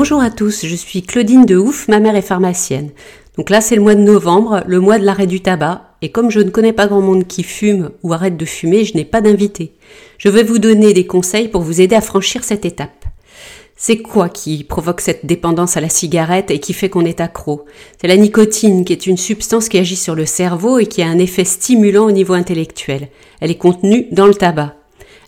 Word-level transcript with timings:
Bonjour 0.00 0.20
à 0.20 0.30
tous, 0.30 0.64
je 0.64 0.76
suis 0.76 1.02
Claudine 1.02 1.44
de 1.44 1.56
Ouf, 1.56 1.88
ma 1.88 1.98
mère 1.98 2.14
est 2.14 2.22
pharmacienne. 2.22 2.90
Donc 3.36 3.50
là 3.50 3.60
c'est 3.60 3.74
le 3.74 3.82
mois 3.82 3.96
de 3.96 4.00
novembre, 4.00 4.62
le 4.64 4.78
mois 4.78 4.96
de 4.96 5.04
l'arrêt 5.04 5.26
du 5.26 5.40
tabac, 5.40 5.96
et 6.02 6.12
comme 6.12 6.30
je 6.30 6.38
ne 6.38 6.50
connais 6.50 6.72
pas 6.72 6.86
grand 6.86 7.00
monde 7.00 7.26
qui 7.26 7.42
fume 7.42 7.90
ou 8.04 8.12
arrête 8.12 8.36
de 8.36 8.44
fumer, 8.44 8.84
je 8.84 8.94
n'ai 8.94 9.04
pas 9.04 9.20
d'invité. 9.20 9.72
Je 10.16 10.28
vais 10.28 10.44
vous 10.44 10.60
donner 10.60 10.92
des 10.92 11.08
conseils 11.08 11.48
pour 11.48 11.62
vous 11.62 11.80
aider 11.80 11.96
à 11.96 12.00
franchir 12.00 12.44
cette 12.44 12.64
étape. 12.64 13.06
C'est 13.76 13.96
quoi 13.96 14.28
qui 14.28 14.62
provoque 14.62 15.00
cette 15.00 15.26
dépendance 15.26 15.76
à 15.76 15.80
la 15.80 15.88
cigarette 15.88 16.52
et 16.52 16.60
qui 16.60 16.74
fait 16.74 16.90
qu'on 16.90 17.04
est 17.04 17.20
accro? 17.20 17.64
C'est 18.00 18.06
la 18.06 18.16
nicotine 18.16 18.84
qui 18.84 18.92
est 18.92 19.08
une 19.08 19.16
substance 19.16 19.68
qui 19.68 19.78
agit 19.78 19.96
sur 19.96 20.14
le 20.14 20.26
cerveau 20.26 20.78
et 20.78 20.86
qui 20.86 21.02
a 21.02 21.08
un 21.08 21.18
effet 21.18 21.44
stimulant 21.44 22.04
au 22.04 22.12
niveau 22.12 22.34
intellectuel. 22.34 23.08
Elle 23.40 23.50
est 23.50 23.58
contenue 23.58 24.06
dans 24.12 24.28
le 24.28 24.34
tabac. 24.34 24.77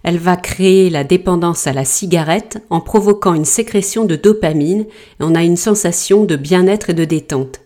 Elle 0.03 0.19
va 0.19 0.37
créer 0.37 0.89
la 0.89 1.05
dépendance 1.05 1.67
à 1.67 1.73
la 1.73 1.85
cigarette 1.85 2.59
en 2.71 2.81
provoquant 2.81 3.35
une 3.35 3.45
sécrétion 3.45 4.05
de 4.05 4.17
dopamine 4.17 4.83
et 4.83 5.23
on 5.23 5.35
a 5.35 5.43
une 5.43 5.57
sensation 5.57 6.25
de 6.25 6.37
bien-être 6.37 6.91
et 6.91 6.95
de 6.95 7.05
détente. 7.05 7.61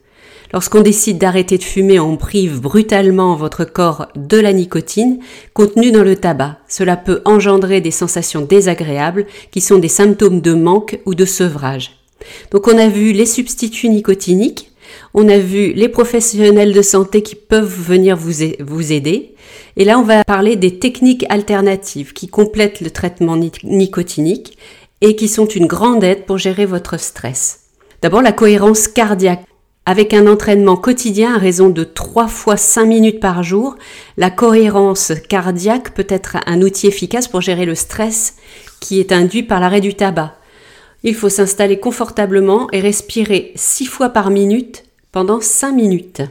Lorsqu'on 0.53 0.83
décide 0.83 1.19
d'arrêter 1.19 1.59
de 1.59 1.65
fumer, 1.65 1.99
on 1.99 2.17
prive 2.17 2.61
brutalement 2.61 3.35
votre 3.35 3.65
corps 3.65 4.07
de 4.15 4.39
la 4.39 4.53
nicotine 4.53 5.19
contenue 5.53 5.91
dans 5.91 6.05
le 6.05 6.17
tabac. 6.17 6.59
Cela 6.69 6.97
peut 6.97 7.23
engendrer 7.25 7.81
des 7.81 7.91
sensations 7.91 8.43
désagréables 8.43 9.27
qui 9.51 9.61
sont 9.61 9.79
des 9.79 9.89
symptômes 9.89 10.41
de 10.41 10.55
manque 10.55 11.01
ou 11.07 11.15
de 11.15 11.25
sevrage. 11.25 11.99
Donc 12.53 12.69
on 12.69 12.79
a 12.79 12.89
vu 12.89 13.13
les 13.13 13.27
substituts 13.27 13.89
nicotiniques, 13.89 14.71
on 15.15 15.29
a 15.29 15.39
vu 15.39 15.73
les 15.73 15.89
professionnels 15.89 16.73
de 16.73 16.83
santé 16.83 17.23
qui 17.23 17.37
peuvent 17.37 17.73
venir 17.73 18.17
vous, 18.17 18.93
aider. 18.93 19.35
Et 19.77 19.85
là, 19.85 19.99
on 20.01 20.03
va 20.03 20.25
parler 20.25 20.57
des 20.57 20.81
techniques 20.81 21.25
alternatives 21.29 22.13
qui 22.13 22.27
complètent 22.27 22.81
le 22.81 22.91
traitement 22.91 23.37
nicotinique 23.63 24.59
et 25.01 25.15
qui 25.15 25.29
sont 25.29 25.47
une 25.47 25.67
grande 25.67 26.03
aide 26.03 26.27
pour 26.27 26.39
gérer 26.39 26.67
votre 26.67 26.99
stress. 26.99 27.61
D'abord, 28.03 28.23
la 28.23 28.33
cohérence 28.33 28.89
cardiaque. 28.89 29.45
Avec 29.87 30.15
un 30.15 30.27
entraînement 30.27 30.77
quotidien 30.77 31.35
à 31.35 31.39
raison 31.39 31.69
de 31.69 31.85
3 31.85 32.27
fois 32.27 32.57
5 32.57 32.87
minutes 32.87 33.21
par 33.21 33.43
jour, 33.43 33.77
la 34.17 34.31
cohérence 34.31 35.13
cardiaque 35.29 35.95
peut 35.95 36.07
être 36.09 36.39
un 36.47 36.63
outil 36.63 36.87
efficace 36.87 37.29
pour 37.29 37.43
gérer 37.43 37.67
le 37.67 37.75
stress 37.75 38.37
qui 38.81 38.99
est 38.99 39.13
induit 39.13 39.43
par 39.43 39.61
l'arrêt 39.61 39.83
du 39.83 39.95
tabac. 39.95 40.37
Il 41.03 41.15
faut 41.15 41.29
s'installer 41.29 41.79
confortablement 41.79 42.67
et 42.73 42.81
respirer 42.81 43.53
6 43.57 43.85
fois 43.85 44.09
par 44.09 44.31
minute 44.31 44.85
pendant 45.15 45.41
5 45.41 45.71
minutes. 45.71 46.23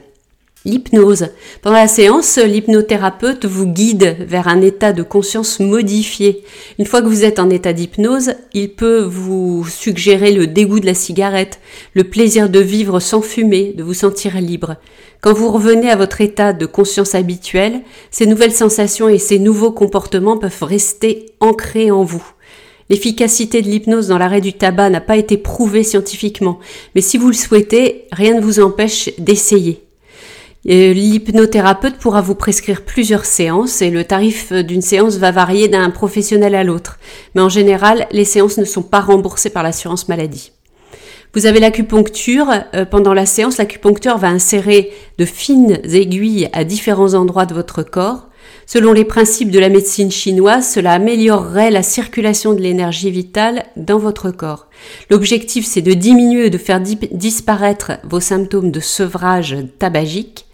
L'hypnose. 0.66 1.28
Pendant 1.62 1.78
la 1.78 1.88
séance, 1.88 2.38
l'hypnothérapeute 2.38 3.46
vous 3.46 3.66
guide 3.66 4.18
vers 4.20 4.50
un 4.50 4.62
état 4.62 4.92
de 4.92 5.04
conscience 5.04 5.62
modifié. 5.62 6.44
Une 6.78 6.86
fois 6.86 7.02
que 7.02 7.08
vous 7.08 7.24
êtes 7.24 7.40
en 7.40 7.50
état 7.50 7.72
d'hypnose, 7.72 8.34
il 8.54 8.74
peut 8.74 9.00
vous 9.00 9.66
suggérer 9.70 10.34
le 10.34 10.48
dégoût 10.48 10.82
de 10.82 10.86
la 10.86 10.96
cigarette, 10.96 11.62
le 11.94 12.04
plaisir 12.04 12.50
de 12.50 12.60
vivre 12.60 13.00
sans 13.00 13.22
fumer, 13.22 13.72
de 13.72 13.84
vous 13.84 13.94
sentir 13.94 14.36
libre. 14.42 14.76
Quand 15.22 15.32
vous 15.32 15.50
revenez 15.50 15.90
à 15.90 15.96
votre 15.96 16.20
état 16.20 16.52
de 16.52 16.66
conscience 16.66 17.16
habituel, 17.16 17.84
ces 18.12 18.26
nouvelles 18.26 18.52
sensations 18.52 19.08
et 19.08 19.18
ces 19.18 19.40
nouveaux 19.40 19.72
comportements 19.72 20.38
peuvent 20.38 20.64
rester 20.64 21.28
ancrés 21.40 21.90
en 21.90 22.04
vous. 22.04 22.34
L'efficacité 22.90 23.62
de 23.62 23.70
l'hypnose 23.70 24.08
dans 24.08 24.18
l'arrêt 24.18 24.42
du 24.42 24.54
tabac 24.54 24.90
n'a 24.90 25.02
pas 25.02 25.18
été 25.18 25.38
prouvée 25.38 25.84
scientifiquement, 25.84 26.60
mais 26.96 27.02
si 27.02 27.18
vous 27.18 27.28
le 27.28 27.34
souhaitez, 27.34 28.06
rien 28.12 28.36
ne 28.36 28.42
vous 28.42 28.60
empêche 28.60 29.10
d'essayer. 29.18 29.84
L'hypnothérapeute 30.66 31.98
pourra 31.98 32.22
vous 32.22 32.36
prescrire 32.36 32.84
plusieurs 32.84 33.26
séances 33.26 33.82
et 33.82 33.90
le 33.90 34.06
tarif 34.06 34.54
d'une 34.54 34.82
séance 34.82 35.18
va 35.18 35.32
varier 35.32 35.68
d'un 35.68 35.90
professionnel 35.90 36.56
à 36.56 36.64
l'autre. 36.64 37.00
Mais 37.36 37.42
en 37.42 37.50
général, 37.50 38.08
les 38.12 38.24
séances 38.24 38.58
ne 38.58 38.64
sont 38.64 38.84
pas 38.84 39.02
remboursées 39.02 39.50
par 39.50 39.64
l'assurance 39.64 40.08
maladie. 40.08 40.54
Vous 41.34 41.48
avez 41.48 41.60
l'acupuncture. 41.60 42.50
Euh, 42.76 42.86
pendant 42.86 43.14
la 43.14 43.26
séance, 43.26 43.58
l'acupuncteur 43.58 44.18
va 44.18 44.28
insérer 44.28 44.92
de 45.18 45.26
fines 45.26 45.80
aiguilles 45.84 46.48
à 46.54 46.64
différents 46.64 47.14
endroits 47.14 47.46
de 47.46 47.54
votre 47.54 47.84
corps. 47.84 48.30
Selon 48.66 48.94
les 48.94 49.06
principes 49.06 49.52
de 49.52 49.60
la 49.60 49.70
médecine 49.70 50.12
chinoise, 50.12 50.72
cela 50.72 50.94
améliorerait 50.94 51.72
la 51.72 51.84
circulation 51.84 52.54
de 52.54 52.62
l'énergie 52.62 53.12
vitale 53.12 53.66
dans 53.76 53.98
votre 53.98 54.32
corps. 54.32 54.68
L'objectif, 55.10 55.66
c'est 55.66 55.82
de 55.82 55.94
diminuer 55.94 56.48
et 56.48 56.50
de 56.50 56.58
faire 56.58 56.82
disparaître 56.82 57.94
vos 58.04 58.20
symptômes 58.20 58.72
de 58.72 58.80
sevrage 58.80 59.56
tabagique 59.80 60.46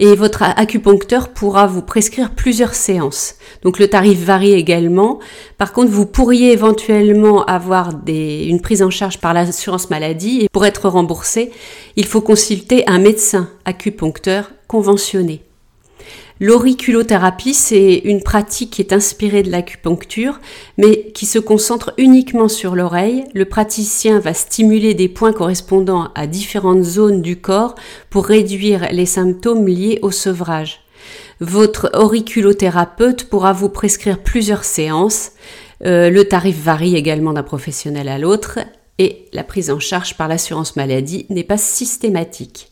et 0.00 0.14
votre 0.16 0.42
acupuncteur 0.42 1.28
pourra 1.28 1.66
vous 1.66 1.82
prescrire 1.82 2.30
plusieurs 2.34 2.74
séances. 2.74 3.34
Donc 3.62 3.78
le 3.78 3.86
tarif 3.86 4.18
varie 4.18 4.54
également. 4.54 5.20
Par 5.58 5.72
contre, 5.74 5.90
vous 5.90 6.06
pourriez 6.06 6.52
éventuellement 6.52 7.44
avoir 7.44 7.90
une 8.08 8.62
prise 8.62 8.82
en 8.82 8.90
charge 8.90 9.18
par 9.18 9.34
l'assurance 9.34 9.90
maladie 9.90 10.40
et 10.40 10.48
pour 10.48 10.64
être 10.64 10.88
remboursé, 10.88 11.52
il 11.96 12.06
faut 12.06 12.22
consulter 12.22 12.82
un 12.88 12.98
médecin 12.98 13.50
acupuncteur 13.66 14.50
conventionné. 14.66 15.42
L'auriculothérapie, 16.42 17.52
c'est 17.52 17.96
une 17.96 18.22
pratique 18.22 18.70
qui 18.70 18.80
est 18.80 18.94
inspirée 18.94 19.42
de 19.42 19.50
l'acupuncture, 19.50 20.40
mais 20.78 21.12
qui 21.12 21.26
se 21.26 21.38
concentre 21.38 21.92
uniquement 21.98 22.48
sur 22.48 22.74
l'oreille. 22.74 23.24
Le 23.34 23.44
praticien 23.44 24.20
va 24.20 24.32
stimuler 24.32 24.94
des 24.94 25.10
points 25.10 25.34
correspondant 25.34 26.10
à 26.14 26.26
différentes 26.26 26.82
zones 26.82 27.20
du 27.20 27.36
corps 27.36 27.74
pour 28.08 28.24
réduire 28.24 28.88
les 28.90 29.04
symptômes 29.04 29.68
liés 29.68 29.98
au 30.00 30.10
sevrage. 30.10 30.80
Votre 31.40 31.90
auriculothérapeute 31.92 33.24
pourra 33.24 33.52
vous 33.52 33.68
prescrire 33.68 34.22
plusieurs 34.22 34.64
séances. 34.64 35.32
Euh, 35.84 36.08
le 36.08 36.24
tarif 36.24 36.56
varie 36.58 36.96
également 36.96 37.34
d'un 37.34 37.42
professionnel 37.42 38.08
à 38.08 38.18
l'autre 38.18 38.60
et 38.98 39.26
la 39.34 39.44
prise 39.44 39.70
en 39.70 39.78
charge 39.78 40.16
par 40.16 40.28
l'assurance 40.28 40.76
maladie 40.76 41.26
n'est 41.28 41.44
pas 41.44 41.58
systématique. 41.58 42.70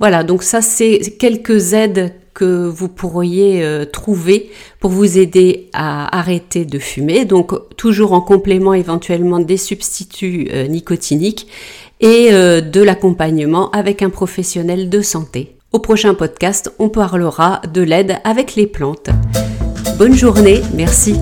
Voilà, 0.00 0.24
donc 0.24 0.42
ça 0.42 0.62
c'est 0.62 1.16
quelques 1.18 1.72
aides 1.72 2.12
que 2.38 2.68
vous 2.68 2.88
pourriez 2.88 3.64
euh, 3.64 3.84
trouver 3.84 4.50
pour 4.78 4.92
vous 4.92 5.18
aider 5.18 5.70
à 5.72 6.16
arrêter 6.16 6.64
de 6.64 6.78
fumer. 6.78 7.24
Donc 7.24 7.52
toujours 7.76 8.12
en 8.12 8.20
complément 8.20 8.74
éventuellement 8.74 9.40
des 9.40 9.56
substituts 9.56 10.48
euh, 10.52 10.68
nicotiniques 10.68 11.48
et 12.00 12.28
euh, 12.30 12.60
de 12.60 12.80
l'accompagnement 12.80 13.72
avec 13.72 14.02
un 14.02 14.10
professionnel 14.10 14.88
de 14.88 15.00
santé. 15.00 15.56
Au 15.72 15.80
prochain 15.80 16.14
podcast, 16.14 16.72
on 16.78 16.88
parlera 16.88 17.60
de 17.74 17.82
l'aide 17.82 18.18
avec 18.22 18.54
les 18.54 18.68
plantes. 18.68 19.10
Bonne 19.98 20.14
journée, 20.14 20.62
merci. 20.74 21.16